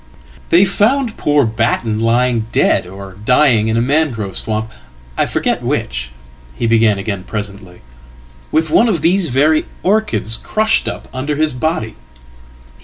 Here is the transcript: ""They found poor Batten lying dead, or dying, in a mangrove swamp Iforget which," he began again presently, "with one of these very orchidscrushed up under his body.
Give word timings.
""They 0.49 0.65
found 0.65 1.15
poor 1.15 1.45
Batten 1.45 1.99
lying 1.99 2.47
dead, 2.51 2.87
or 2.87 3.17
dying, 3.23 3.67
in 3.67 3.77
a 3.77 3.83
mangrove 3.83 4.35
swamp 4.35 4.71
Iforget 5.15 5.61
which," 5.61 6.09
he 6.55 6.65
began 6.65 6.97
again 6.97 7.23
presently, 7.23 7.81
"with 8.51 8.71
one 8.71 8.89
of 8.89 9.01
these 9.01 9.29
very 9.29 9.65
orchidscrushed 9.85 10.87
up 10.87 11.07
under 11.13 11.35
his 11.35 11.53
body. 11.53 11.97